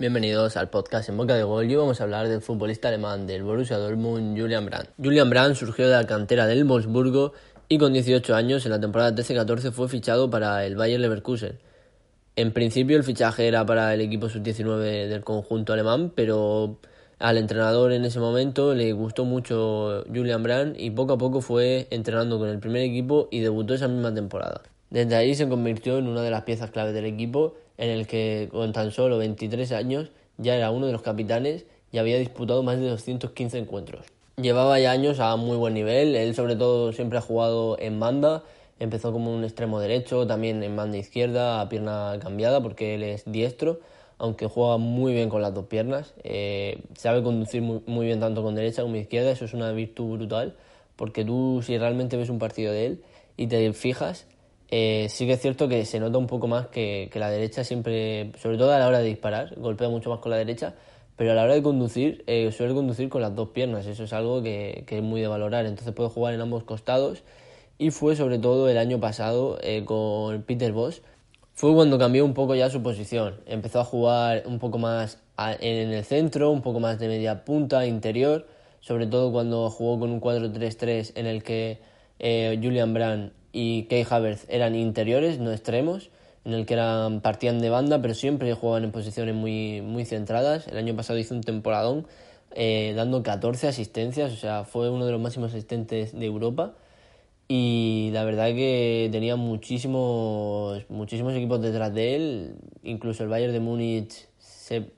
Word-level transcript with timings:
Bienvenidos 0.00 0.56
al 0.56 0.70
podcast 0.70 1.08
en 1.08 1.16
Boca 1.16 1.34
de 1.34 1.42
Gol 1.42 1.68
y 1.68 1.74
vamos 1.74 2.00
a 2.00 2.04
hablar 2.04 2.28
del 2.28 2.40
futbolista 2.40 2.86
alemán 2.86 3.26
del 3.26 3.42
Borussia 3.42 3.78
Dortmund, 3.78 4.40
Julian 4.40 4.64
Brandt. 4.64 4.90
Julian 4.96 5.28
Brandt 5.28 5.56
surgió 5.56 5.88
de 5.88 5.96
la 5.96 6.06
cantera 6.06 6.46
del 6.46 6.62
Wolfsburgo 6.62 7.32
y 7.68 7.78
con 7.78 7.92
18 7.92 8.32
años 8.36 8.64
en 8.64 8.70
la 8.70 8.80
temporada 8.80 9.12
13-14 9.12 9.72
fue 9.72 9.88
fichado 9.88 10.30
para 10.30 10.64
el 10.64 10.76
Bayer 10.76 11.00
Leverkusen. 11.00 11.58
En 12.36 12.52
principio 12.52 12.96
el 12.96 13.02
fichaje 13.02 13.48
era 13.48 13.66
para 13.66 13.92
el 13.92 14.00
equipo 14.00 14.28
sub-19 14.28 15.08
del 15.08 15.24
conjunto 15.24 15.72
alemán, 15.72 16.12
pero 16.14 16.78
al 17.18 17.36
entrenador 17.36 17.90
en 17.90 18.04
ese 18.04 18.20
momento 18.20 18.76
le 18.76 18.92
gustó 18.92 19.24
mucho 19.24 20.04
Julian 20.06 20.44
Brandt 20.44 20.78
y 20.78 20.92
poco 20.92 21.14
a 21.14 21.18
poco 21.18 21.40
fue 21.40 21.88
entrenando 21.90 22.38
con 22.38 22.48
el 22.48 22.60
primer 22.60 22.82
equipo 22.82 23.26
y 23.32 23.40
debutó 23.40 23.74
esa 23.74 23.88
misma 23.88 24.14
temporada. 24.14 24.62
Desde 24.90 25.16
ahí 25.16 25.34
se 25.34 25.48
convirtió 25.48 25.98
en 25.98 26.06
una 26.06 26.22
de 26.22 26.30
las 26.30 26.44
piezas 26.44 26.70
clave 26.70 26.92
del 26.92 27.06
equipo 27.06 27.56
en 27.78 27.90
el 27.90 28.06
que 28.06 28.48
con 28.50 28.72
tan 28.72 28.90
solo 28.90 29.16
23 29.18 29.72
años 29.72 30.10
ya 30.36 30.56
era 30.56 30.70
uno 30.70 30.86
de 30.86 30.92
los 30.92 31.02
capitanes 31.02 31.64
y 31.90 31.98
había 31.98 32.18
disputado 32.18 32.62
más 32.62 32.78
de 32.78 32.88
215 32.88 33.58
encuentros. 33.58 34.06
Llevaba 34.36 34.78
ya 34.78 34.92
años 34.92 35.18
a 35.20 35.34
muy 35.36 35.56
buen 35.56 35.74
nivel, 35.74 36.14
él 36.14 36.34
sobre 36.34 36.54
todo 36.54 36.92
siempre 36.92 37.18
ha 37.18 37.22
jugado 37.22 37.76
en 37.80 37.98
banda, 37.98 38.44
empezó 38.78 39.12
como 39.12 39.34
un 39.34 39.42
extremo 39.42 39.80
derecho, 39.80 40.26
también 40.26 40.62
en 40.62 40.76
banda 40.76 40.96
izquierda, 40.96 41.60
a 41.60 41.68
pierna 41.68 42.18
cambiada 42.20 42.60
porque 42.62 42.94
él 42.94 43.02
es 43.02 43.24
diestro, 43.26 43.80
aunque 44.18 44.46
juega 44.46 44.76
muy 44.76 45.12
bien 45.12 45.28
con 45.28 45.42
las 45.42 45.54
dos 45.54 45.66
piernas, 45.66 46.14
eh, 46.24 46.82
sabe 46.96 47.22
conducir 47.22 47.62
muy, 47.62 47.80
muy 47.86 48.06
bien 48.06 48.20
tanto 48.20 48.42
con 48.42 48.54
derecha 48.54 48.82
como 48.82 48.96
izquierda, 48.96 49.30
eso 49.30 49.44
es 49.44 49.54
una 49.54 49.72
virtud 49.72 50.16
brutal, 50.16 50.54
porque 50.96 51.24
tú 51.24 51.60
si 51.64 51.78
realmente 51.78 52.16
ves 52.16 52.28
un 52.28 52.38
partido 52.38 52.72
de 52.72 52.86
él 52.86 53.02
y 53.36 53.46
te 53.46 53.72
fijas, 53.72 54.26
eh, 54.70 55.06
sí 55.08 55.26
que 55.26 55.32
es 55.32 55.40
cierto 55.40 55.66
que 55.68 55.84
se 55.86 55.98
nota 55.98 56.18
un 56.18 56.26
poco 56.26 56.46
más 56.46 56.66
que, 56.68 57.10
la 57.14 57.30
derecha 57.30 57.64
siempre, 57.64 58.32
sobre 58.38 58.58
todo 58.58 58.72
a 58.72 58.78
la 58.78 58.86
hora 58.86 58.98
de 58.98 59.06
disparar, 59.06 59.54
golpea 59.56 59.88
mucho 59.88 60.10
más 60.10 60.18
con 60.20 60.30
la 60.30 60.36
derecha, 60.36 60.74
pero 61.16 61.32
a 61.32 61.34
la 61.34 61.44
hora 61.44 61.54
de 61.54 61.62
conducir 61.62 62.22
eh, 62.26 62.52
suele 62.52 62.74
conducir 62.74 63.08
con 63.08 63.22
las 63.22 63.34
dos 63.34 63.48
piernas, 63.50 63.86
eso 63.86 64.04
es 64.04 64.12
algo 64.12 64.42
que, 64.42 64.84
es 64.86 65.02
muy 65.02 65.22
de 65.22 65.28
valorar, 65.28 65.64
entonces 65.64 65.94
puede 65.94 66.10
jugar 66.10 66.34
en 66.34 66.42
ambos 66.42 66.64
costados 66.64 67.22
y 67.78 67.90
fue 67.90 68.14
sobre 68.14 68.38
todo 68.38 68.68
el 68.68 68.76
año 68.76 69.00
pasado 69.00 69.58
eh, 69.62 69.84
con 69.84 70.42
Peter 70.42 70.72
Bosch, 70.72 71.00
fue 71.54 71.74
cuando 71.74 71.98
cambió 71.98 72.24
un 72.24 72.34
poco 72.34 72.54
ya 72.54 72.68
su 72.68 72.82
posición, 72.82 73.40
empezó 73.46 73.80
a 73.80 73.84
jugar 73.84 74.42
un 74.46 74.58
poco 74.58 74.78
más 74.78 75.18
en 75.38 75.92
el 75.92 76.04
centro, 76.04 76.50
un 76.50 76.62
poco 76.62 76.78
más 76.78 76.98
de 76.98 77.08
media 77.08 77.44
punta, 77.44 77.86
interior, 77.86 78.46
sobre 78.80 79.06
todo 79.06 79.32
cuando 79.32 79.70
jugó 79.70 79.98
con 79.98 80.10
un 80.10 80.20
4-3-3 80.20 81.12
en 81.16 81.26
el 81.26 81.42
que 81.42 81.80
Julian 82.20 82.94
Brand 82.94 83.32
y 83.52 83.84
Kay 83.84 84.06
Havertz 84.08 84.46
eran 84.48 84.74
interiores, 84.74 85.38
no 85.38 85.52
extremos, 85.52 86.10
en 86.44 86.54
el 86.54 86.66
que 86.66 86.74
eran, 86.74 87.20
partían 87.20 87.58
de 87.60 87.70
banda, 87.70 88.00
pero 88.00 88.14
siempre 88.14 88.52
jugaban 88.54 88.84
en 88.84 88.92
posiciones 88.92 89.34
muy, 89.34 89.82
muy 89.82 90.04
centradas. 90.04 90.66
El 90.68 90.78
año 90.78 90.96
pasado 90.96 91.18
hizo 91.18 91.34
un 91.34 91.42
temporadón 91.42 92.06
eh, 92.52 92.92
dando 92.96 93.22
14 93.22 93.68
asistencias, 93.68 94.32
o 94.32 94.36
sea, 94.36 94.64
fue 94.64 94.90
uno 94.90 95.06
de 95.06 95.12
los 95.12 95.20
máximos 95.20 95.50
asistentes 95.52 96.18
de 96.18 96.26
Europa. 96.26 96.74
Y 97.48 98.10
la 98.12 98.24
verdad 98.24 98.48
que 98.48 99.08
tenía 99.10 99.36
muchísimos, 99.36 100.84
muchísimos 100.90 101.34
equipos 101.34 101.62
detrás 101.62 101.94
de 101.94 102.14
él, 102.14 102.54
incluso 102.82 103.22
el 103.22 103.30
Bayern 103.30 103.54
de 103.54 103.60
Múnich 103.60 104.28
se 104.38 104.90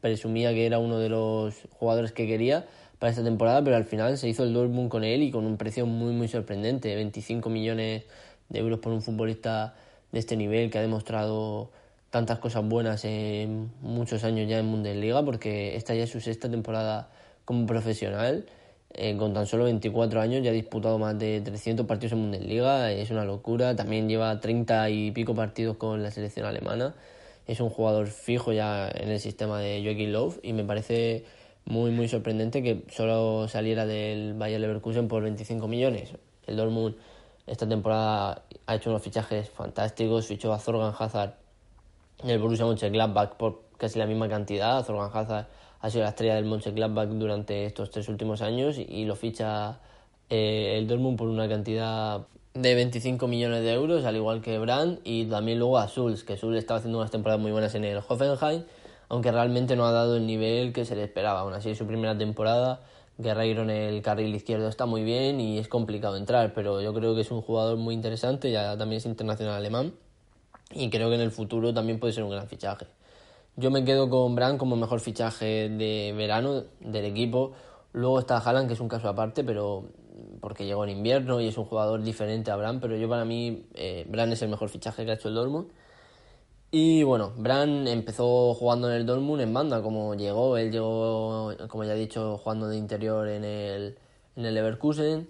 presumía 0.00 0.52
que 0.54 0.66
era 0.66 0.78
uno 0.78 0.98
de 0.98 1.10
los 1.10 1.54
jugadores 1.70 2.12
que 2.12 2.26
quería 2.26 2.66
para 3.04 3.10
esta 3.10 3.22
temporada, 3.22 3.62
pero 3.62 3.76
al 3.76 3.84
final 3.84 4.16
se 4.16 4.30
hizo 4.30 4.44
el 4.44 4.54
Dortmund 4.54 4.88
con 4.88 5.04
él 5.04 5.22
y 5.22 5.30
con 5.30 5.44
un 5.44 5.58
precio 5.58 5.84
muy 5.84 6.14
muy 6.14 6.26
sorprendente, 6.26 6.94
25 6.94 7.50
millones 7.50 8.04
de 8.48 8.58
euros 8.58 8.78
por 8.78 8.94
un 8.94 9.02
futbolista 9.02 9.74
de 10.10 10.20
este 10.20 10.38
nivel 10.38 10.70
que 10.70 10.78
ha 10.78 10.80
demostrado 10.80 11.70
tantas 12.08 12.38
cosas 12.38 12.66
buenas 12.66 13.04
en 13.04 13.70
muchos 13.82 14.24
años 14.24 14.48
ya 14.48 14.58
en 14.58 14.70
Bundesliga, 14.70 15.22
porque 15.22 15.76
esta 15.76 15.94
ya 15.94 16.04
es 16.04 16.10
su 16.10 16.22
sexta 16.22 16.50
temporada 16.50 17.10
como 17.44 17.66
profesional. 17.66 18.46
Eh, 18.94 19.14
con 19.18 19.34
tan 19.34 19.44
solo 19.44 19.64
24 19.64 20.22
años 20.22 20.42
ya 20.42 20.48
ha 20.48 20.54
disputado 20.54 20.98
más 20.98 21.18
de 21.18 21.42
300 21.42 21.84
partidos 21.84 22.12
en 22.12 22.22
Bundesliga, 22.22 22.90
es 22.90 23.10
una 23.10 23.26
locura. 23.26 23.76
También 23.76 24.08
lleva 24.08 24.40
30 24.40 24.88
y 24.88 25.10
pico 25.10 25.34
partidos 25.34 25.76
con 25.76 26.02
la 26.02 26.10
selección 26.10 26.46
alemana. 26.46 26.94
Es 27.46 27.60
un 27.60 27.68
jugador 27.68 28.06
fijo 28.06 28.54
ya 28.54 28.88
en 28.88 29.10
el 29.10 29.20
sistema 29.20 29.60
de 29.60 29.82
Joachim 29.84 30.10
Löw 30.10 30.40
y 30.42 30.54
me 30.54 30.64
parece 30.64 31.26
muy 31.66 31.90
muy 31.90 32.08
sorprendente 32.08 32.62
que 32.62 32.84
solo 32.90 33.48
saliera 33.48 33.86
del 33.86 34.34
Bayer 34.34 34.60
Leverkusen 34.60 35.08
por 35.08 35.22
25 35.22 35.66
millones. 35.68 36.10
El 36.46 36.56
Dortmund 36.56 36.96
esta 37.46 37.68
temporada 37.68 38.42
ha 38.66 38.74
hecho 38.74 38.90
unos 38.90 39.02
fichajes 39.02 39.50
fantásticos, 39.50 40.26
fichó 40.26 40.52
a 40.52 40.58
Zorgan 40.58 40.94
Hazard 40.98 41.34
del 42.22 42.38
Borussia 42.38 42.64
Mönchengladbach 42.64 43.36
por 43.36 43.62
casi 43.76 43.98
la 43.98 44.06
misma 44.06 44.28
cantidad. 44.28 44.82
Zorgan 44.84 45.10
Hazard 45.12 45.46
ha 45.80 45.90
sido 45.90 46.04
la 46.04 46.10
estrella 46.10 46.36
del 46.36 46.46
Mönchengladbach 46.46 47.08
durante 47.08 47.66
estos 47.66 47.90
tres 47.90 48.08
últimos 48.08 48.40
años 48.40 48.78
y 48.78 49.04
lo 49.04 49.14
ficha 49.14 49.80
eh, 50.30 50.76
el 50.78 50.86
Dortmund 50.86 51.18
por 51.18 51.28
una 51.28 51.48
cantidad 51.48 52.26
de 52.54 52.74
25 52.74 53.26
millones 53.26 53.62
de 53.62 53.72
euros, 53.72 54.04
al 54.04 54.16
igual 54.16 54.40
que 54.40 54.58
Brand, 54.58 55.00
y 55.04 55.26
también 55.26 55.58
luego 55.58 55.78
a 55.78 55.88
Schulz, 55.88 56.22
que 56.22 56.36
Schulz 56.36 56.56
estaba 56.56 56.78
haciendo 56.78 56.98
unas 56.98 57.10
temporadas 57.10 57.42
muy 57.42 57.50
buenas 57.52 57.74
en 57.74 57.84
el 57.84 57.98
Hoffenheim 57.98 58.62
aunque 59.08 59.32
realmente 59.32 59.76
no 59.76 59.86
ha 59.86 59.92
dado 59.92 60.16
el 60.16 60.26
nivel 60.26 60.72
que 60.72 60.84
se 60.84 60.96
le 60.96 61.04
esperaba. 61.04 61.40
Aún 61.40 61.52
así, 61.54 61.74
su 61.74 61.86
primera 61.86 62.16
temporada, 62.16 62.80
Guerreiro 63.18 63.62
en 63.62 63.70
el 63.70 64.02
carril 64.02 64.34
izquierdo 64.34 64.68
está 64.68 64.86
muy 64.86 65.04
bien 65.04 65.40
y 65.40 65.58
es 65.58 65.68
complicado 65.68 66.16
entrar, 66.16 66.52
pero 66.54 66.80
yo 66.80 66.92
creo 66.92 67.14
que 67.14 67.20
es 67.20 67.30
un 67.30 67.42
jugador 67.42 67.76
muy 67.76 67.94
interesante, 67.94 68.50
ya 68.50 68.76
también 68.76 68.98
es 68.98 69.06
internacional 69.06 69.54
alemán 69.54 69.94
y 70.70 70.90
creo 70.90 71.08
que 71.08 71.14
en 71.14 71.20
el 71.20 71.30
futuro 71.30 71.72
también 71.72 72.00
puede 72.00 72.12
ser 72.12 72.24
un 72.24 72.30
gran 72.30 72.48
fichaje. 72.48 72.86
Yo 73.56 73.70
me 73.70 73.84
quedo 73.84 74.10
con 74.10 74.34
Brand 74.34 74.58
como 74.58 74.74
mejor 74.74 74.98
fichaje 74.98 75.68
de 75.68 76.12
verano 76.16 76.64
del 76.80 77.04
equipo. 77.04 77.52
Luego 77.92 78.18
está 78.18 78.38
Haaland, 78.38 78.66
que 78.66 78.74
es 78.74 78.80
un 78.80 78.88
caso 78.88 79.08
aparte, 79.08 79.44
pero 79.44 79.84
porque 80.40 80.66
llegó 80.66 80.84
en 80.84 80.90
invierno 80.90 81.40
y 81.40 81.48
es 81.48 81.56
un 81.56 81.64
jugador 81.64 82.02
diferente 82.02 82.50
a 82.50 82.56
Brand, 82.56 82.80
pero 82.80 82.96
yo 82.96 83.08
para 83.08 83.24
mí 83.24 83.66
eh, 83.74 84.06
es 84.12 84.42
el 84.42 84.48
mejor 84.48 84.68
fichaje 84.68 85.04
que 85.04 85.12
ha 85.12 85.14
hecho 85.14 85.28
el 85.28 85.34
Dortmund. 85.34 85.68
Y 86.76 87.04
bueno, 87.04 87.32
Bran 87.36 87.86
empezó 87.86 88.52
jugando 88.54 88.90
en 88.90 88.96
el 88.96 89.06
Dortmund 89.06 89.40
en 89.42 89.54
banda, 89.54 89.80
como 89.80 90.16
llegó. 90.16 90.56
Él 90.56 90.72
llegó, 90.72 91.52
como 91.68 91.84
ya 91.84 91.94
he 91.94 91.96
dicho, 91.96 92.36
jugando 92.38 92.66
de 92.66 92.76
interior 92.76 93.28
en 93.28 93.44
el, 93.44 93.96
en 94.34 94.44
el 94.44 94.54
Leverkusen 94.54 95.28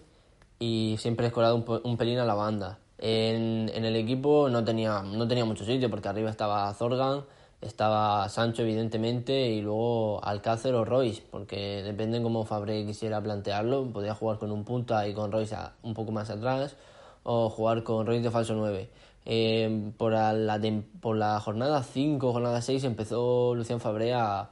y 0.58 0.96
siempre 0.98 1.26
escolado 1.26 1.62
un, 1.84 1.96
pelín 1.98 2.18
a 2.18 2.24
la 2.24 2.32
banda. 2.32 2.78
En, 2.96 3.70
en, 3.74 3.84
el 3.84 3.94
equipo 3.96 4.48
no 4.48 4.64
tenía, 4.64 5.02
no 5.02 5.28
tenía 5.28 5.44
mucho 5.44 5.66
sitio 5.66 5.90
porque 5.90 6.08
arriba 6.08 6.30
estaba 6.30 6.72
Zorgan, 6.72 7.24
estaba 7.60 8.26
Sancho 8.30 8.62
evidentemente 8.62 9.48
y 9.50 9.60
luego 9.60 10.24
Alcácer 10.24 10.74
o 10.74 10.86
Royce, 10.86 11.22
porque 11.30 11.82
depende 11.82 12.22
cómo 12.22 12.46
Fabre 12.46 12.86
quisiera 12.86 13.20
plantearlo. 13.22 13.92
Podía 13.92 14.14
jugar 14.14 14.38
con 14.38 14.50
un 14.50 14.64
punta 14.64 15.06
y 15.06 15.12
con 15.12 15.30
Royce 15.30 15.56
un 15.82 15.92
poco 15.92 16.10
más 16.10 16.30
atrás 16.30 16.74
o 17.24 17.50
jugar 17.50 17.82
con 17.82 18.06
de 18.06 18.30
falso 18.30 18.54
9. 18.54 18.88
Eh, 19.26 19.92
por, 19.96 20.12
la, 20.12 20.60
por 21.00 21.16
la 21.16 21.40
jornada 21.40 21.82
5, 21.82 22.32
jornada 22.32 22.60
6 22.60 22.84
empezó 22.84 23.54
Lucian 23.54 23.80
Fabré 23.80 24.14
a, 24.14 24.50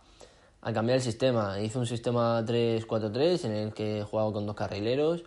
cambiar 0.75 0.97
el 0.97 1.03
sistema. 1.03 1.61
Hizo 1.61 1.79
un 1.79 1.87
sistema 1.87 2.45
3-4-3 2.45 3.45
en 3.45 3.53
el 3.53 3.75
que 3.75 4.05
jugaba 4.09 4.33
con 4.33 4.47
dos 4.47 4.57
carrileros 4.57 5.25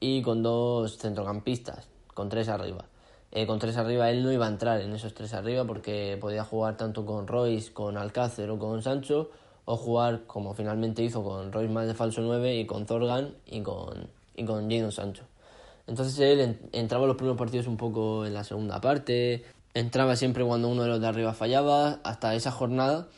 y 0.00 0.22
con 0.22 0.42
dos 0.42 0.98
centrocampistas, 0.98 1.88
con 2.14 2.28
tres 2.28 2.48
arriba. 2.48 2.84
Eh, 3.32 3.46
con 3.46 3.58
tres 3.58 3.76
arriba 3.76 4.10
él 4.10 4.22
no 4.22 4.32
iba 4.32 4.46
a 4.46 4.48
entrar 4.48 4.80
en 4.80 4.94
esos 4.94 5.12
tres 5.12 5.34
arriba 5.34 5.64
porque 5.64 6.16
podía 6.20 6.44
jugar 6.44 6.76
tanto 6.76 7.04
con 7.04 7.26
Royce, 7.26 7.72
con 7.72 7.96
Alcácer 7.98 8.50
o 8.50 8.58
con 8.58 8.82
Sancho 8.82 9.30
o 9.66 9.76
jugar 9.76 10.22
como 10.26 10.54
finalmente 10.54 11.02
hizo 11.02 11.22
con 11.22 11.52
Royce 11.52 11.72
más 11.72 11.86
de 11.86 11.94
falso 11.94 12.22
9 12.22 12.56
y 12.56 12.66
con 12.66 12.86
Zorgan 12.86 13.34
y 13.44 13.62
con, 13.62 14.08
y 14.36 14.44
con 14.44 14.70
Jadon 14.70 14.92
Sancho. 14.92 15.24
Entonces 15.86 16.18
él 16.18 16.58
entraba 16.72 17.06
los 17.06 17.16
primeros 17.16 17.38
partidos 17.38 17.66
un 17.66 17.76
poco 17.76 18.26
en 18.26 18.34
la 18.34 18.44
segunda 18.44 18.80
parte, 18.80 19.44
entraba 19.74 20.16
siempre 20.16 20.44
cuando 20.44 20.68
uno 20.68 20.82
de 20.82 20.88
los 20.88 21.00
de 21.00 21.06
arriba 21.06 21.32
fallaba, 21.32 22.00
hasta 22.02 22.34
esa 22.34 22.50
jornada 22.50 23.08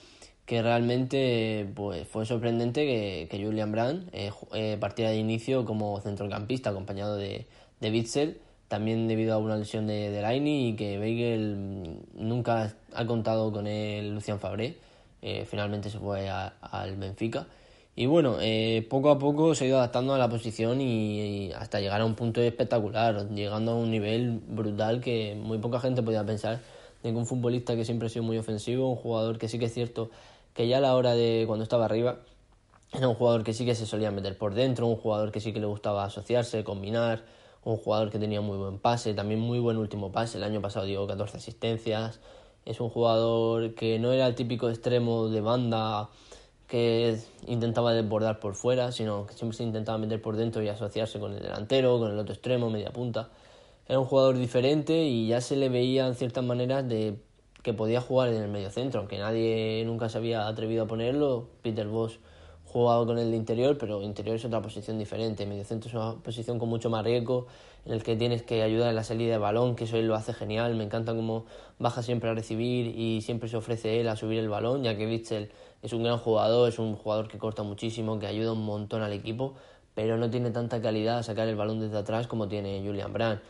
que 0.44 0.62
realmente 0.62 1.70
pues, 1.75 2.08
fue 2.08 2.25
sorprendente 2.25 3.28
que, 3.31 3.43
Julian 3.43 3.70
Brand 3.70 4.08
eh, 4.12 4.32
eh, 4.54 4.76
partiera 4.81 5.10
de 5.10 5.16
inicio 5.16 5.64
como 5.64 6.00
centrocampista 6.00 6.70
acompañado 6.70 7.16
de, 7.16 7.46
de 7.81 8.34
también 8.69 9.08
debido 9.08 9.34
a 9.34 9.38
una 9.38 9.56
lesión 9.56 9.87
de, 9.87 10.10
de 10.10 10.22
Laini 10.22 10.70
y 10.70 10.76
que 10.76 10.98
Weigel 10.98 12.00
nunca 12.14 12.75
ha 12.94 13.06
contado 13.06 13.52
con 13.52 13.66
él 13.66 14.14
Lucian 14.14 14.40
Fabré, 14.40 14.76
eh, 15.22 15.46
finalmente 15.48 15.90
se 15.90 15.98
fue 15.98 16.28
al 16.28 16.96
Benfica 16.96 17.46
y 17.98 18.06
bueno, 18.06 18.36
eh, 18.40 18.86
poco 18.88 19.10
a 19.10 19.18
poco 19.18 19.56
se 19.56 19.64
ha 19.64 19.66
ido 19.66 19.78
adaptando 19.78 20.14
a 20.14 20.18
la 20.18 20.28
posición 20.28 20.80
y, 20.80 21.50
hasta 21.54 21.80
llegar 21.80 22.00
a 22.00 22.04
un 22.04 22.14
punto 22.14 22.40
espectacular, 22.40 23.28
llegando 23.30 23.72
a 23.72 23.74
un 23.74 23.90
nivel 23.90 24.40
brutal 24.46 25.00
que 25.00 25.34
muy 25.34 25.58
poca 25.58 25.80
gente 25.80 26.00
podía 26.00 26.24
pensar. 26.24 26.60
De 27.02 27.10
un 27.10 27.26
futbolista 27.26 27.74
que 27.74 27.84
siempre 27.84 28.06
ha 28.06 28.08
sido 28.08 28.22
muy 28.22 28.38
ofensivo, 28.38 28.88
un 28.88 28.94
jugador 28.94 29.36
que 29.38 29.48
sí 29.48 29.58
que 29.58 29.64
es 29.64 29.74
cierto 29.74 30.10
que 30.54 30.68
ya 30.68 30.76
a 30.76 30.80
la 30.80 30.94
hora 30.94 31.14
de 31.14 31.42
cuando 31.48 31.64
estaba 31.64 31.86
arriba 31.86 32.20
era 32.92 33.08
un 33.08 33.16
jugador 33.16 33.42
que 33.42 33.52
sí 33.52 33.66
que 33.66 33.74
se 33.74 33.84
solía 33.84 34.12
meter 34.12 34.38
por 34.38 34.54
dentro, 34.54 34.86
un 34.86 34.96
jugador 34.96 35.32
que 35.32 35.40
sí 35.40 35.52
que 35.52 35.58
le 35.58 35.66
gustaba 35.66 36.04
asociarse, 36.04 36.62
combinar, 36.62 37.24
un 37.64 37.78
jugador 37.78 38.10
que 38.10 38.20
tenía 38.20 38.40
muy 38.40 38.58
buen 38.58 38.78
pase, 38.78 39.12
también 39.12 39.40
muy 39.40 39.58
buen 39.58 39.76
último 39.76 40.12
pase, 40.12 40.38
el 40.38 40.44
año 40.44 40.60
pasado 40.60 40.86
dio 40.86 41.04
14 41.04 41.38
asistencias, 41.38 42.20
Es 42.64 42.80
un 42.80 42.90
jugador 42.90 43.74
que 43.74 43.98
no 43.98 44.12
era 44.12 44.28
el 44.28 44.36
típico 44.36 44.68
extremo 44.70 45.28
de 45.30 45.40
banda 45.40 46.10
que 46.69 47.19
intentaba 47.47 47.93
desbordar 47.94 48.38
por 48.41 48.55
fuera, 48.55 48.93
sino 48.93 49.26
que 49.26 49.32
siempre 49.35 49.56
se 49.56 49.65
intentaba 49.65 49.99
meter 49.99 50.20
por 50.20 50.37
dentro 50.37 50.62
y 50.62 50.69
asociarse 50.69 51.19
con 51.19 51.32
el 51.32 51.43
delantero, 51.43 51.99
con 51.99 52.12
el 52.12 52.19
otro 52.19 52.35
extremo, 52.35 52.70
media 52.70 52.93
punta. 52.93 53.31
Era 53.88 53.99
un 53.99 54.05
jugador 54.05 54.37
diferente 54.37 55.05
y 55.05 55.29
ya 55.29 55.41
se 55.41 55.56
le 55.56 55.70
veía 55.70 56.06
en 56.06 56.15
ciertas 56.15 56.44
maneras 56.44 56.87
de 56.87 57.17
que 57.62 57.73
podía 57.73 58.03
jugar 58.03 58.29
en 58.29 58.43
el 58.43 58.49
medio 58.49 58.70
centro, 58.70 59.00
aunque 59.00 59.19
nadie 59.19 59.82
nunca 59.87 60.11
se 60.11 60.19
había 60.19 60.47
atrevido 60.47 60.85
a 60.85 60.87
ponerlo. 60.87 61.49
Peter 61.62 61.88
Bosch 61.88 62.19
jugaba 62.73 63.06
con 63.06 63.19
el 63.19 63.31
de 63.31 63.37
interior, 63.37 63.79
pero 63.79 64.03
interior 64.03 64.37
es 64.37 64.44
otra 64.44 64.61
posición 64.61 64.99
diferente. 64.99 65.47
Medio 65.47 65.65
centro 65.65 65.88
es 65.88 65.94
una 65.94 66.15
posición 66.23 66.59
con 66.59 66.69
mucho 66.69 66.91
más 66.91 67.05
riesgo, 67.05 67.47
en 67.87 67.93
el 67.93 68.03
que 68.03 68.17
tienes 68.17 68.43
que 68.43 68.62
ayudar 68.62 68.91
en 68.91 68.97
la 68.97 69.05
salida 69.05 69.32
de 69.32 69.38
balón, 69.38 69.75
que 69.75 69.85
eso 69.85 69.97
él 69.97 70.06
lo 70.06 70.15
hace 70.15 70.35
genial. 70.35 70.75
Me 70.75 70.85
encanta 70.85 71.15
cómo 71.15 71.47
baja 71.79 72.03
siempre 72.03 72.29
a 72.29 72.35
recibir 72.35 72.99
y 72.99 73.23
siempre 73.23 73.49
se 73.49 73.56
ofrece 73.56 74.00
él 74.00 74.09
a 74.09 74.17
subir 74.17 74.38
el 74.38 74.49
balón, 74.49 74.82
ya 74.82 74.97
que 74.97 75.06
Witzel 75.06 75.50
es 75.82 75.93
un 75.93 76.03
gran 76.03 76.19
jugador, 76.19 76.69
es 76.69 76.79
un 76.79 76.94
jugador 76.94 77.29
que 77.29 77.38
corta 77.38 77.62
muchísimo, 77.62 78.19
que 78.19 78.26
ayuda 78.26 78.53
un 78.53 78.65
montón 78.65 79.03
al 79.03 79.12
equipo, 79.12 79.55
pero 79.94 80.19
no 80.19 80.29
tiene 80.29 80.50
tanta 80.50 80.82
calidad 80.82 81.19
a 81.19 81.23
sacar 81.23 81.49
el 81.49 81.56
balón 81.56 81.81
desde 81.81 81.97
atrás 81.97 82.26
como 82.26 82.49
tiene 82.49 82.82
Julian 82.85 83.12
Brand. 83.12 83.41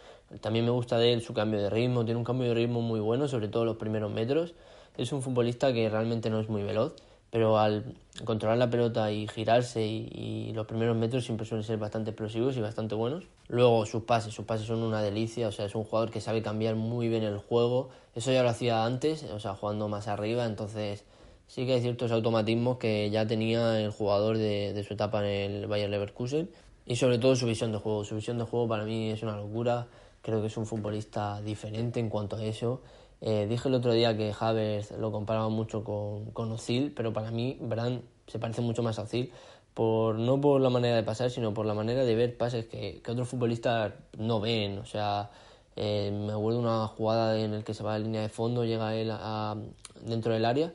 También 0.40 0.64
me 0.64 0.70
gusta 0.70 0.98
de 0.98 1.12
él 1.12 1.22
su 1.22 1.34
cambio 1.34 1.60
de 1.60 1.70
ritmo, 1.70 2.04
tiene 2.04 2.18
un 2.18 2.24
cambio 2.24 2.48
de 2.48 2.54
ritmo 2.54 2.80
muy 2.82 3.00
bueno, 3.00 3.26
sobre 3.28 3.48
todo 3.48 3.64
los 3.64 3.76
primeros 3.76 4.12
metros. 4.12 4.54
Es 4.96 5.12
un 5.12 5.22
futbolista 5.22 5.72
que 5.72 5.88
realmente 5.88 6.28
no 6.28 6.38
es 6.38 6.48
muy 6.48 6.62
veloz, 6.62 6.94
pero 7.30 7.58
al 7.58 7.94
controlar 8.24 8.58
la 8.58 8.70
pelota 8.70 9.10
y 9.12 9.28
girarse 9.28 9.86
y, 9.86 10.52
los 10.52 10.66
primeros 10.66 10.96
metros 10.96 11.24
siempre 11.24 11.46
suelen 11.46 11.64
ser 11.64 11.78
bastante 11.78 12.10
explosivos 12.10 12.56
y 12.56 12.60
bastante 12.60 12.94
buenos. 12.94 13.24
Luego 13.48 13.86
sus 13.86 14.02
pases, 14.02 14.34
sus 14.34 14.44
pases 14.44 14.66
son 14.66 14.82
una 14.82 15.02
delicia, 15.02 15.48
o 15.48 15.52
sea, 15.52 15.66
es 15.66 15.74
un 15.74 15.84
jugador 15.84 16.10
que 16.10 16.20
sabe 16.20 16.42
cambiar 16.42 16.74
muy 16.74 17.08
bien 17.08 17.22
el 17.22 17.38
juego. 17.38 17.90
Eso 18.14 18.32
ya 18.32 18.42
lo 18.42 18.48
hacía 18.48 18.84
antes, 18.84 19.22
o 19.24 19.38
sea, 19.38 19.54
jugando 19.54 19.88
más 19.88 20.08
arriba, 20.08 20.46
entonces 20.46 21.04
sí 21.46 21.64
que 21.66 21.74
hay 21.74 21.80
ciertos 21.80 22.10
automatismos 22.10 22.78
que 22.78 23.10
ya 23.10 23.26
tenía 23.26 23.80
el 23.80 23.90
jugador 23.90 24.36
de, 24.36 24.72
de 24.72 24.84
su 24.84 24.94
etapa 24.94 25.20
en 25.28 25.52
el 25.52 25.66
Bayern 25.66 25.90
Leverkusen 25.90 26.50
y 26.86 26.96
sobre 26.96 27.18
todo 27.18 27.36
su 27.36 27.46
visión 27.46 27.72
de 27.72 27.78
juego. 27.78 28.04
Su 28.04 28.16
visión 28.16 28.38
de 28.38 28.44
juego 28.44 28.66
para 28.66 28.84
mí 28.84 29.10
es 29.10 29.22
una 29.22 29.36
locura 29.36 29.86
creo 30.22 30.40
que 30.40 30.48
es 30.48 30.56
un 30.56 30.66
futbolista 30.66 31.40
diferente 31.40 32.00
en 32.00 32.08
cuanto 32.08 32.36
a 32.36 32.44
eso. 32.44 32.82
Eh, 33.20 33.46
dije 33.48 33.68
el 33.68 33.74
otro 33.74 33.92
día 33.92 34.16
que 34.16 34.32
Havertz 34.38 34.92
lo 34.92 35.10
comparaba 35.10 35.48
mucho 35.48 35.82
con, 35.84 36.30
con 36.32 36.52
Ozil, 36.52 36.92
pero 36.94 37.12
para 37.12 37.30
mí 37.30 37.58
Brand 37.60 38.02
se 38.26 38.38
parece 38.38 38.60
mucho 38.60 38.82
más 38.82 38.98
a 38.98 39.02
Ozil, 39.02 39.32
por, 39.74 40.16
no 40.16 40.40
por 40.40 40.60
la 40.60 40.70
manera 40.70 40.96
de 40.96 41.02
pasar, 41.02 41.30
sino 41.30 41.54
por 41.54 41.66
la 41.66 41.74
manera 41.74 42.04
de 42.04 42.14
ver 42.14 42.36
pases 42.36 42.66
que, 42.66 43.00
que 43.02 43.10
otros 43.10 43.28
futbolistas 43.28 43.92
no 44.16 44.40
ven. 44.40 44.78
O 44.78 44.84
sea, 44.84 45.30
eh, 45.76 46.10
me 46.12 46.32
acuerdo 46.32 46.60
una 46.60 46.86
jugada 46.88 47.38
en 47.38 47.52
la 47.52 47.62
que 47.62 47.74
se 47.74 47.82
va 47.82 47.94
a 47.94 47.98
la 47.98 48.04
línea 48.04 48.22
de 48.22 48.28
fondo, 48.28 48.64
llega 48.64 48.94
él 48.94 49.10
a, 49.12 49.56
dentro 50.02 50.32
del 50.32 50.44
área 50.44 50.72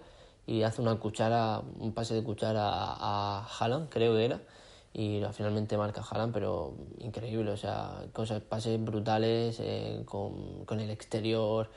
y 0.47 0.63
hace 0.63 0.81
una 0.81 0.95
cuchara, 0.99 1.61
un 1.79 1.93
pase 1.93 2.13
de 2.13 2.23
cuchara 2.23 2.69
a, 2.69 3.39
a 3.39 3.47
Haaland, 3.59 3.89
creo 3.89 4.13
que 4.15 4.25
era 4.25 4.41
y 4.93 5.21
finalmente 5.33 5.75
marca 5.75 6.03
Haaland, 6.07 6.33
pero 6.33 6.75
increíble, 6.99 7.51
o 7.51 7.57
sea, 7.57 8.05
cosas, 8.13 8.41
pases 8.41 8.81
brutales 8.83 9.59
eh, 9.59 10.03
con, 10.05 10.65
con, 10.65 10.79
el 10.79 10.91
exterior, 10.91 11.69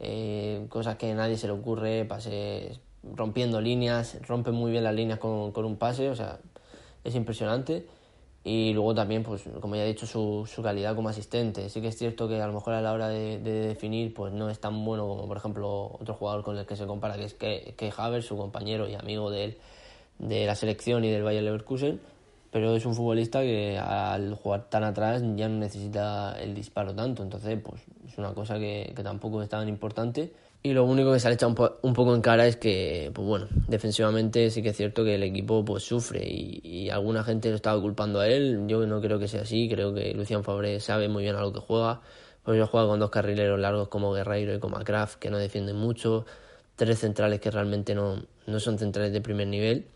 eh, 0.00 0.66
cosas 0.68 0.96
que 0.96 1.12
a 1.12 1.14
nadie 1.14 1.36
se 1.36 1.46
le 1.46 1.52
ocurre, 1.52 2.04
pases 2.06 2.80
rompiendo 3.02 3.60
líneas, 3.60 4.18
rompe 4.26 4.50
muy 4.50 4.70
bien 4.72 4.84
las 4.84 4.94
líneas 4.94 5.18
con, 5.18 5.52
con, 5.52 5.64
un 5.64 5.76
pase, 5.76 6.08
o 6.10 6.16
sea, 6.16 6.38
es 7.04 7.14
impresionante. 7.14 7.86
Y 8.42 8.72
luego 8.72 8.94
también, 8.94 9.22
pues 9.22 9.44
como 9.60 9.76
ya 9.76 9.84
he 9.84 9.88
dicho, 9.88 10.06
su, 10.06 10.48
su, 10.50 10.62
calidad 10.62 10.96
como 10.96 11.10
asistente. 11.10 11.68
Sí 11.68 11.82
que 11.82 11.88
es 11.88 11.98
cierto 11.98 12.26
que 12.26 12.40
a 12.40 12.46
lo 12.46 12.54
mejor 12.54 12.72
a 12.72 12.80
la 12.80 12.92
hora 12.94 13.08
de, 13.08 13.38
de, 13.38 13.68
definir, 13.68 14.14
pues 14.14 14.32
no 14.32 14.48
es 14.48 14.58
tan 14.58 14.82
bueno 14.82 15.06
como, 15.06 15.28
por 15.28 15.36
ejemplo, 15.36 15.98
otro 16.00 16.14
jugador 16.14 16.42
con 16.42 16.56
el 16.56 16.64
que 16.64 16.74
se 16.74 16.86
compara, 16.86 17.16
que 17.16 17.24
es 17.24 17.34
que, 17.34 17.74
que 17.76 17.92
Haver, 17.94 18.22
su 18.22 18.38
compañero 18.38 18.88
y 18.88 18.94
amigo 18.94 19.30
de 19.30 19.44
él, 19.44 19.58
de 20.18 20.46
la 20.46 20.54
selección 20.54 21.04
y 21.04 21.10
del 21.10 21.22
Bayer 21.22 21.42
Leverkusen 21.42 22.00
pero 22.50 22.74
es 22.74 22.84
un 22.86 22.94
futbolista 22.94 23.40
que 23.42 23.78
al 23.78 24.34
jugar 24.34 24.68
tan 24.68 24.84
atrás 24.84 25.22
ya 25.36 25.48
no 25.48 25.58
necesita 25.58 26.36
el 26.40 26.54
disparo 26.54 26.94
tanto, 26.94 27.22
entonces 27.22 27.58
pues 27.62 27.82
es 28.06 28.18
una 28.18 28.34
cosa 28.34 28.58
que, 28.58 28.92
que 28.94 29.02
tampoco 29.02 29.42
es 29.42 29.48
tan 29.48 29.68
importante. 29.68 30.32
Y 30.62 30.74
lo 30.74 30.84
único 30.84 31.10
que 31.12 31.20
se 31.20 31.28
le 31.28 31.34
echa 31.34 31.46
un, 31.46 31.54
poco 31.54 32.14
en 32.14 32.20
cara 32.20 32.46
es 32.46 32.56
que, 32.56 33.10
pues 33.14 33.26
bueno, 33.26 33.46
defensivamente 33.68 34.50
sí 34.50 34.62
que 34.62 34.70
es 34.70 34.76
cierto 34.76 35.04
que 35.04 35.14
el 35.14 35.22
equipo 35.22 35.64
pues 35.64 35.84
sufre 35.84 36.22
y, 36.22 36.90
alguna 36.90 37.24
gente 37.24 37.48
lo 37.48 37.56
estaba 37.56 37.80
culpando 37.80 38.20
a 38.20 38.28
él. 38.28 38.64
Yo 38.66 38.86
no 38.86 39.00
creo 39.00 39.18
que 39.18 39.26
sea 39.26 39.42
así, 39.42 39.70
creo 39.70 39.94
que 39.94 40.12
Lucian 40.12 40.44
Fabre 40.44 40.78
sabe 40.80 41.08
muy 41.08 41.22
bien 41.22 41.36
a 41.36 41.40
lo 41.40 41.52
que 41.52 41.60
juega. 41.60 42.02
Pues 42.42 42.58
yo 42.58 42.66
juega 42.66 42.88
con 42.88 43.00
dos 43.00 43.10
carrileros 43.10 43.58
largos 43.58 43.88
como 43.88 44.12
Guerreiro 44.12 44.54
y 44.54 44.58
como 44.60 44.78
Kraft 44.80 45.18
que 45.18 45.30
no 45.30 45.38
defienden 45.38 45.76
mucho, 45.76 46.26
tres 46.76 46.98
centrales 46.98 47.40
que 47.40 47.50
realmente 47.50 47.94
no, 47.94 48.22
no 48.46 48.60
son 48.60 48.78
centrales 48.78 49.12
de 49.12 49.20
primer 49.22 49.46
nivel 49.46 49.86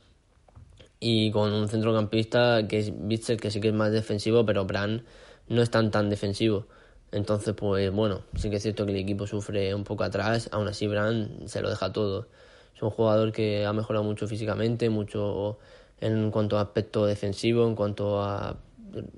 y 1.04 1.30
con 1.30 1.52
un 1.52 1.68
centrocampista 1.68 2.66
que 2.66 2.78
es 2.78 2.92
Bitzel, 2.96 3.38
que 3.38 3.50
sí 3.50 3.60
que 3.60 3.68
es 3.68 3.74
más 3.74 3.92
defensivo, 3.92 4.46
pero 4.46 4.64
Brand 4.64 5.02
no 5.48 5.60
es 5.60 5.68
tan 5.68 5.90
tan 5.90 6.08
defensivo. 6.08 6.66
Entonces, 7.12 7.54
pues 7.54 7.92
bueno, 7.92 8.22
sí 8.36 8.48
que 8.48 8.56
es 8.56 8.62
cierto 8.62 8.86
que 8.86 8.92
el 8.92 8.98
equipo 8.98 9.26
sufre 9.26 9.74
un 9.74 9.84
poco 9.84 10.04
atrás, 10.04 10.48
aún 10.50 10.66
así 10.66 10.86
Brand 10.86 11.46
se 11.46 11.60
lo 11.60 11.68
deja 11.68 11.92
todo. 11.92 12.28
Es 12.74 12.82
un 12.82 12.88
jugador 12.88 13.32
que 13.32 13.66
ha 13.66 13.72
mejorado 13.74 14.02
mucho 14.02 14.26
físicamente, 14.26 14.88
mucho 14.88 15.58
en 16.00 16.30
cuanto 16.30 16.56
a 16.56 16.62
aspecto 16.62 17.04
defensivo, 17.04 17.66
en 17.68 17.74
cuanto 17.74 18.22
a 18.22 18.56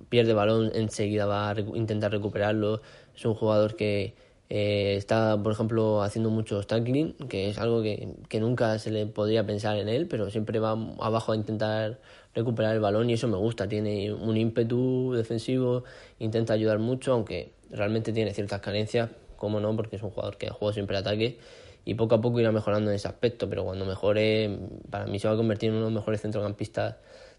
pierde 0.08 0.34
balón, 0.34 0.72
enseguida 0.74 1.26
va 1.26 1.50
a 1.50 1.60
intentar 1.60 2.10
recuperarlo. 2.10 2.80
Es 3.14 3.24
un 3.24 3.34
jugador 3.34 3.76
que 3.76 4.16
eh, 4.48 4.94
está, 4.96 5.40
por 5.43 5.52
ejemplo, 5.52 6.02
haciendo 6.02 6.31
mucho 6.31 6.62
tackling, 6.62 7.14
que 7.28 7.50
es 7.50 7.58
algo 7.58 7.82
que, 7.82 8.14
que, 8.28 8.40
nunca 8.40 8.78
se 8.78 8.90
le 8.90 9.06
podría 9.06 9.44
pensar 9.46 9.76
en 9.76 9.88
él, 9.88 10.06
pero 10.06 10.31
siempre 10.31 10.58
va 10.60 10.72
abajo 11.00 11.32
a 11.32 11.37
intentar 11.37 11.98
recuperar 12.34 12.75
el 12.75 12.81
balón 12.81 13.10
y 13.10 13.14
eso 13.14 13.28
me 13.28 13.37
gusta. 13.37 13.69
Tiene 13.69 14.12
un 14.12 14.37
ímpetu 14.37 15.12
defensivo, 15.14 15.84
intenta 16.19 16.52
ayudar 16.52 16.78
mucho, 16.78 17.12
aunque 17.12 17.52
realmente 17.70 18.12
tiene 18.12 18.32
ciertas 18.34 18.60
carencias, 18.60 19.10
como 19.37 19.60
no, 19.60 19.75
porque 19.75 19.96
es 19.96 20.02
un 20.02 20.10
jugador 20.10 20.37
que 20.37 20.48
juega 20.50 20.72
siempre 20.75 20.96
ataque 20.96 21.38
y 21.87 21.94
poco 21.94 22.16
a 22.16 22.20
poco 22.20 22.40
irá 22.40 22.50
mejorando 22.50 22.90
en 22.90 22.96
ese 22.96 23.06
aspecto, 23.06 23.48
pero 23.48 23.64
cuando 23.64 23.87
mejore, 23.87 24.58
para 24.90 25.06
mí 25.06 25.20
se 25.20 25.28
va 25.28 25.34
a 25.34 25.37
convertir 25.37 25.70
en 25.70 25.76
uno 25.76 25.87
de 25.87 25.93
los 25.93 26.00
mejores 26.00 26.20
centrocampistas 26.20 26.96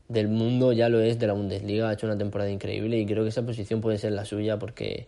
del 0.08 0.30
mundo, 0.30 0.72
ya 0.72 0.88
lo 0.88 1.02
es 1.02 1.20
de 1.20 1.28
la 1.28 1.34
Bundesliga, 1.34 1.90
ha 1.90 1.94
hecho 1.94 2.08
una 2.08 2.18
temporada 2.18 2.50
increíble 2.50 2.98
y 2.98 3.06
creo 3.06 3.24
que 3.24 3.30
esa 3.30 3.46
posición 3.46 3.82
puede 3.82 3.98
ser 3.98 4.14
la 4.14 4.24
suya 4.24 4.58
porque 4.58 5.08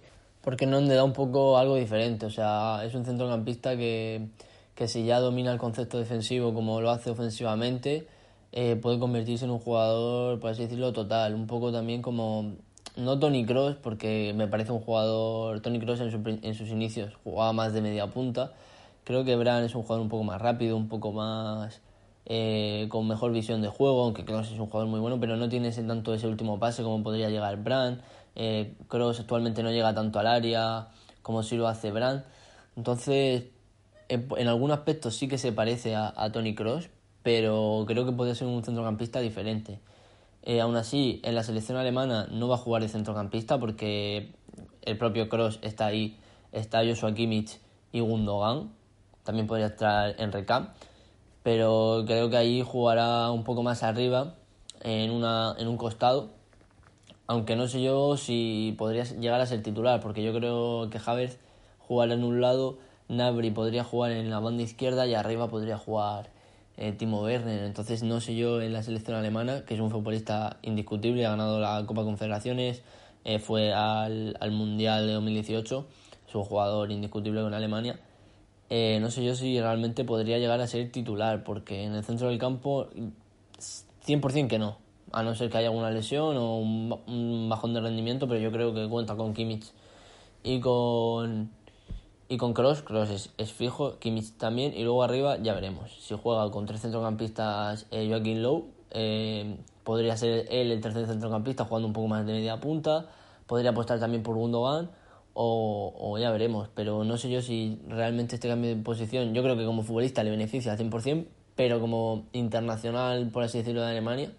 porque 0.50 0.66
no 0.66 0.82
le 0.82 0.96
da 0.96 1.04
un 1.04 1.14
poco 1.14 1.60
algo 1.60 1.76
diferente. 1.76 2.26
O 2.26 2.32
sea, 2.32 2.84
es 2.84 2.96
un 2.96 3.06
centrocampista 3.06 3.78
que, 3.78 4.30
que 4.74 4.88
si 4.88 5.06
ya 5.06 5.20
domina 5.20 5.52
el 5.52 5.60
concepto 5.60 6.00
defensivo 6.00 6.56
como 6.56 6.82
lo 6.82 6.90
hace 6.90 7.12
ofensivamente, 7.12 8.08
eh, 8.52 8.76
puede 8.76 8.98
convertirse 8.98 9.46
en 9.46 9.52
un 9.52 9.60
jugador, 9.60 10.40
por 10.40 10.50
así 10.50 10.64
decirlo, 10.64 10.92
total. 10.92 11.36
Un 11.36 11.46
poco 11.46 11.72
también 11.72 12.02
como, 12.02 12.54
no 12.96 13.20
Tony 13.20 13.46
Cross, 13.46 13.76
porque 13.76 14.34
me 14.36 14.48
parece 14.48 14.72
un 14.72 14.80
jugador, 14.80 15.60
Tony 15.62 15.80
Cross 15.80 16.00
en, 16.00 16.10
su, 16.10 16.18
en 16.26 16.56
sus 16.56 16.70
inicios 16.70 17.14
jugaba 17.24 17.54
más 17.54 17.72
de 17.74 17.82
media 17.84 18.08
punta. 18.08 18.52
Creo 19.04 19.24
que 19.24 19.36
Bran 19.36 19.64
es 19.64 19.76
un 19.76 19.84
jugador 19.84 20.02
un 20.02 20.10
poco 20.10 20.24
más 20.24 20.42
rápido, 20.42 20.76
un 20.78 20.88
poco 20.88 21.12
más... 21.12 21.80
Eh, 22.32 22.86
con 22.90 23.08
mejor 23.08 23.32
visión 23.32 23.62
de 23.62 23.70
juego, 23.70 24.04
aunque 24.04 24.24
Cross 24.24 24.52
es 24.52 24.60
un 24.60 24.68
jugador 24.68 24.88
muy 24.88 25.00
bueno, 25.00 25.20
pero 25.20 25.36
no 25.36 25.50
tiene 25.50 25.70
ese, 25.70 25.82
tanto 25.82 26.14
ese 26.14 26.28
último 26.28 26.60
pase 26.60 26.84
como 26.84 27.02
podría 27.02 27.30
llegar 27.30 27.58
Brand. 27.64 28.02
Eh, 28.42 28.74
Cross 28.88 29.20
actualmente 29.20 29.64
no 29.64 29.70
llega 29.70 29.94
tanto 29.94 30.18
al 30.18 30.28
área 30.28 30.88
como 31.22 31.44
si 31.44 31.58
lo 31.58 31.68
hace 31.68 31.92
Brand. 31.92 32.24
Entonces, 32.78 33.44
en, 34.08 34.48
algún 34.48 34.72
aspecto 34.72 35.12
sí 35.12 35.28
que 35.28 35.38
se 35.38 35.52
parece 35.52 35.94
a, 35.98 36.32
Tony 36.32 36.56
Cross, 36.56 36.90
pero 37.22 37.84
creo 37.86 38.06
que 38.06 38.14
puede 38.14 38.36
ser 38.36 38.48
un 38.48 38.64
centrocampista 38.64 39.20
diferente. 39.20 39.82
Eh, 40.44 40.62
aún 40.62 40.78
así, 40.78 41.20
en 41.26 41.36
la 41.36 41.44
selección 41.44 41.78
alemana 41.78 42.28
no 42.32 42.48
va 42.48 42.56
a 42.56 42.60
jugar 42.60 42.82
de 42.82 42.88
centrocampista 42.88 43.60
porque 43.60 44.32
el 44.84 44.98
propio 44.98 45.28
Cross 45.28 45.60
está 45.62 45.88
ahí, 45.88 46.18
está 46.54 46.86
Joshua 46.86 47.14
Kimmich 47.14 47.60
y 47.92 48.00
Gundogan, 48.00 48.72
también 49.26 49.48
podría 49.48 49.68
estar 49.68 50.16
en 50.18 50.32
recap, 50.32 50.76
pero 51.44 52.06
creo 52.08 52.30
que 52.30 52.38
ahí 52.38 52.64
jugará 52.66 53.32
un 53.32 53.44
poco 53.44 53.64
más 53.64 53.84
arriba, 53.84 54.36
en, 54.82 55.12
una, 55.12 55.56
en 55.60 55.68
un 55.68 55.76
costado, 55.76 56.39
aunque 57.30 57.56
no 57.56 57.68
sé 57.68 57.80
yo 57.80 58.18
si 58.18 58.74
podría 58.76 59.04
llegar 59.04 59.40
a 59.40 59.46
ser 59.46 59.62
titular, 59.62 60.00
porque 60.00 60.24
yo 60.24 60.34
creo 60.34 60.90
que 60.90 60.98
Havertz 60.98 61.38
jugará 61.78 62.16
en 62.16 62.24
un 62.24 62.42
lado, 62.42 62.80
Nabri 63.08 63.52
podría 63.52 63.84
jugar 63.84 64.14
en 64.14 64.32
la 64.32 64.40
banda 64.40 64.64
izquierda 64.64 65.06
y 65.06 65.14
arriba 65.14 65.48
podría 65.48 65.78
jugar 65.78 66.32
eh, 66.76 66.92
Timo 66.92 67.22
Werner. 67.22 67.66
Entonces 67.66 68.02
no 68.02 68.20
sé 68.20 68.36
yo 68.36 68.62
en 68.62 68.74
la 68.74 68.82
selección 68.82 69.16
alemana, 69.16 69.64
que 69.64 69.76
es 69.76 69.80
un 69.80 69.92
futbolista 69.92 70.58
indiscutible, 70.64 71.24
ha 71.28 71.30
ganado 71.30 71.60
la 71.60 71.86
Copa 71.86 72.02
Confederaciones, 72.04 72.82
eh, 73.24 73.38
fue 73.38 73.74
al, 73.74 74.36
al, 74.40 74.52
Mundial 74.52 75.06
de 75.06 75.14
2018, 75.14 75.86
es 76.28 76.34
un 76.34 76.44
jugador 76.44 76.92
indiscutible 76.92 77.44
con 77.44 77.54
Alemania. 77.54 78.00
Eh, 78.72 78.98
no 79.00 79.12
sé 79.12 79.24
yo 79.24 79.36
si 79.36 79.62
realmente 79.62 80.04
podría 80.04 80.40
llegar 80.40 80.60
a 80.62 80.66
ser 80.66 80.92
titular, 80.92 81.44
porque 81.44 81.84
en 81.84 81.94
el 81.94 82.04
centro 82.04 82.30
del 82.30 82.40
campo 82.40 82.88
100% 84.04 84.48
que 84.48 84.58
no 84.58 84.89
a 85.12 85.24
no 85.24 85.36
ser 85.36 85.50
que 85.50 85.58
haya 85.58 85.68
alguna 85.68 85.92
lesión 85.92 86.38
o 86.38 86.58
un, 86.58 87.48
bajón 87.50 87.74
de 87.74 87.82
rendimiento, 87.82 88.28
pero 88.28 88.40
yo 88.40 88.52
creo 88.52 88.74
que 88.74 88.88
cuenta 88.88 89.16
con 89.16 89.34
Kimmich 89.34 89.72
y 90.44 90.60
con 90.60 91.52
Y 92.28 92.38
con 92.38 92.54
Cross, 92.54 92.84
Cross 92.84 93.32
es, 93.38 93.54
fijo, 93.54 93.98
Kimmich 94.00 94.38
también, 94.38 94.74
y 94.76 94.84
luego 94.84 95.04
arriba 95.04 95.38
ya 95.38 95.54
veremos. 95.54 95.92
Si 96.00 96.16
juega 96.16 96.50
con 96.52 96.66
tres 96.66 96.82
centrocampistas, 96.82 97.88
eh, 97.92 98.08
Joaquín 98.08 98.44
Lowe, 98.44 98.66
eh, 98.92 99.58
podría 99.84 100.16
ser 100.16 100.46
él 100.52 100.72
el 100.72 100.82
tercer 100.82 101.08
centrocampista 101.08 101.66
jugando 101.66 101.88
un 101.88 101.94
poco 101.94 102.08
más 102.08 102.26
de 102.26 102.34
media 102.34 102.60
punta, 102.60 103.08
podría 103.48 103.72
apostar 103.72 104.00
también 104.00 104.22
por 104.22 104.36
Gundogan, 104.36 104.92
o, 105.34 105.94
o, 105.98 106.18
ya 106.20 106.32
veremos. 106.32 106.70
Pero 106.76 107.04
no 107.04 107.18
sé 107.18 107.30
yo 107.30 107.42
si 107.42 107.80
realmente 107.88 108.36
este 108.36 108.48
cambio 108.48 108.76
de 108.76 108.82
posición, 108.82 109.34
yo 109.34 109.42
creo 109.42 109.58
que 109.58 109.66
como 109.66 109.84
futbolista 109.84 110.24
le 110.24 110.32
beneficia 110.32 110.74
al 110.74 110.78
100%, 110.78 111.26
pero 111.56 111.80
como 111.80 112.26
internacional, 112.34 113.30
por 113.32 113.44
así 113.44 113.58
decirlo, 113.58 113.82
de 113.82 113.90
Alemania, 113.90 114.32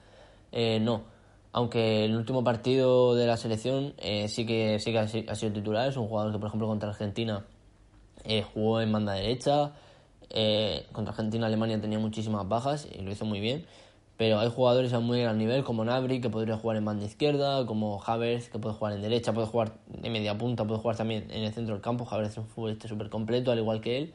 eh, 0.53 0.81
no. 0.81 1.05
Aunque 1.53 2.05
el 2.05 2.17
último 2.17 2.45
partido 2.45 3.15
de 3.17 3.27
la 3.27 3.37
selección 3.37 3.95
eh, 3.99 4.29
sí 4.29 4.47
que 4.47 4.79
sí 4.79 4.93
que 4.93 4.99
ha, 4.99 5.35
sido 5.35 5.53
titular, 5.53 5.89
es 5.89 5.97
un 5.97 6.07
jugador 6.07 6.33
que 6.33 6.39
por 6.39 6.49
ejemplo 6.49 6.69
contra 6.69 6.91
Argentina 6.91 7.45
eh, 8.25 8.43
jugó 8.55 8.81
en 8.81 8.93
banda 8.93 9.15
derecha, 9.15 9.73
contra 10.93 11.11
Argentina 11.11 11.47
Alemania 11.47 11.81
tenía 11.81 11.99
muchísimas 11.99 12.49
bajas 12.49 12.87
y 12.93 13.03
lo 13.03 13.11
hizo 13.11 13.25
muy 13.25 13.41
bien, 13.41 13.67
pero 14.17 14.39
hay 14.39 14.49
jugadores 14.49 14.93
a 14.93 15.01
muy 15.01 15.21
gran 15.23 15.39
nivel 15.39 15.65
como 15.65 15.85
Nabri 15.85 16.21
que 16.21 16.31
podría 16.31 16.57
jugar 16.57 16.77
en 16.77 16.85
banda 16.85 17.05
izquierda, 17.05 17.67
como 17.67 18.01
Havertz 18.05 18.49
que 18.49 18.61
puede 18.61 18.77
jugar 18.77 18.93
en 18.93 19.03
derecha, 19.03 19.33
puede 19.33 19.49
jugar 19.49 19.73
de 19.89 20.09
media 20.09 20.39
punta, 20.39 20.65
puede 20.67 20.79
jugar 20.79 20.97
también 20.97 21.27
en 21.31 21.43
el 21.43 21.53
centro 21.53 21.75
del 21.75 21.83
campo, 21.83 22.07
Havertz 22.09 22.33
es 22.33 22.39
un 22.39 22.47
futbolista 22.47 22.87
súper 22.87 23.09
completo 23.09 23.51
al 23.51 23.59
igual 23.59 23.81
que 23.81 23.99
él. 23.99 24.15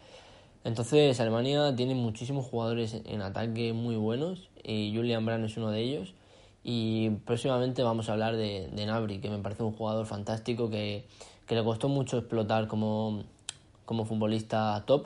Entonces 0.66 1.20
Alemania 1.20 1.76
tiene 1.76 1.94
muchísimos 1.94 2.46
jugadores 2.46 3.02
en 3.06 3.22
ataque 3.22 3.72
muy 3.74 3.96
buenos 3.98 4.50
y 4.64 4.92
Julian 4.96 5.24
Brand 5.24 5.46
es 5.46 5.58
uno 5.58 5.70
de 5.70 5.82
ellos 5.82 6.14
y 6.68 7.12
próximamente 7.26 7.84
vamos 7.84 8.10
a 8.10 8.14
hablar 8.14 8.36
de, 8.36 8.70
de 8.74 8.86
Nabri, 8.88 9.20
que 9.20 9.30
me 9.30 9.38
parece 9.38 9.62
un 9.62 9.74
jugador 9.74 10.08
fantástico 10.08 10.68
que, 10.68 11.06
que 11.46 11.54
le 11.54 11.64
costó 11.64 11.90
mucho 11.90 12.18
explotar 12.18 12.68
como, 12.68 13.22
como 13.86 14.04
futbolista 14.04 14.84
top. 14.88 15.06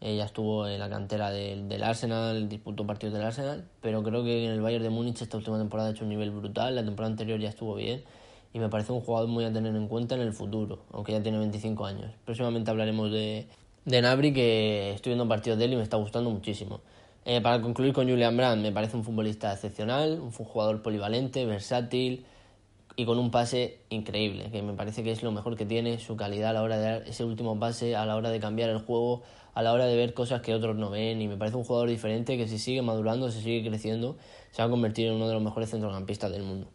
Ella 0.00 0.24
estuvo 0.24 0.66
en 0.66 0.80
la 0.80 0.88
cantera 0.88 1.30
del, 1.30 1.68
del, 1.68 1.82
Arsenal, 1.82 2.48
disputó 2.48 2.86
partidos 2.86 3.12
del 3.12 3.22
Arsenal, 3.22 3.68
pero 3.82 4.02
creo 4.02 4.24
que 4.24 4.46
en 4.46 4.52
el 4.52 4.62
Bayern 4.62 4.82
de 4.82 4.88
Múnich 4.88 5.20
esta 5.20 5.36
última 5.36 5.58
temporada 5.58 5.90
ha 5.90 5.92
hecho 5.92 6.04
un 6.04 6.08
nivel 6.08 6.30
brutal. 6.30 6.74
La 6.74 6.82
temporada 6.82 7.12
anterior 7.12 7.38
ya 7.38 7.50
estuvo 7.50 7.74
bien 7.74 8.02
y 8.54 8.58
me 8.58 8.70
parece 8.70 8.92
un 8.92 9.02
jugador 9.02 9.28
muy 9.28 9.44
a 9.44 9.52
tener 9.52 9.76
en 9.76 9.88
cuenta 9.88 10.14
en 10.14 10.22
el 10.22 10.32
futuro, 10.32 10.78
aunque 10.90 11.12
ya 11.12 11.22
tiene 11.22 11.36
25 11.36 11.84
años. 11.84 12.12
Próximamente 12.24 12.70
hablaremos 12.70 13.12
de, 13.12 13.46
de 13.84 14.00
Nabri, 14.00 14.32
que 14.32 14.92
estoy 14.94 15.10
viendo 15.10 15.28
partidos 15.28 15.58
de 15.58 15.66
él 15.66 15.74
y 15.74 15.76
me 15.76 15.82
está 15.82 15.98
gustando 15.98 16.30
muchísimo. 16.30 16.80
Eh, 17.26 17.40
para 17.40 17.62
concluir 17.62 17.94
con 17.94 18.06
Julian 18.06 18.36
Brandt, 18.36 18.62
me 18.62 18.70
parece 18.70 18.98
un 18.98 19.04
futbolista 19.04 19.52
excepcional, 19.54 20.20
un 20.20 20.30
jugador 20.30 20.82
polivalente, 20.82 21.46
versátil 21.46 22.26
y 22.96 23.06
con 23.06 23.18
un 23.18 23.30
pase 23.30 23.78
increíble, 23.88 24.50
que 24.50 24.60
me 24.60 24.74
parece 24.74 25.02
que 25.02 25.10
es 25.10 25.22
lo 25.22 25.32
mejor 25.32 25.56
que 25.56 25.64
tiene, 25.64 25.98
su 25.98 26.16
calidad 26.16 26.50
a 26.50 26.52
la 26.52 26.62
hora 26.62 26.76
de 26.76 26.84
dar 26.84 27.08
ese 27.08 27.24
último 27.24 27.58
pase, 27.58 27.96
a 27.96 28.04
la 28.04 28.16
hora 28.16 28.28
de 28.28 28.40
cambiar 28.40 28.68
el 28.68 28.78
juego, 28.78 29.22
a 29.54 29.62
la 29.62 29.72
hora 29.72 29.86
de 29.86 29.96
ver 29.96 30.12
cosas 30.12 30.42
que 30.42 30.54
otros 30.54 30.76
no 30.76 30.90
ven 30.90 31.22
y 31.22 31.28
me 31.28 31.38
parece 31.38 31.56
un 31.56 31.64
jugador 31.64 31.88
diferente 31.88 32.36
que 32.36 32.46
si 32.46 32.58
sigue 32.58 32.82
madurando, 32.82 33.30
si 33.30 33.40
sigue 33.40 33.66
creciendo, 33.66 34.18
se 34.50 34.60
va 34.60 34.66
a 34.66 34.70
convertir 34.70 35.06
en 35.06 35.14
uno 35.14 35.26
de 35.26 35.32
los 35.32 35.42
mejores 35.42 35.70
centrocampistas 35.70 36.30
del 36.30 36.42
mundo. 36.42 36.68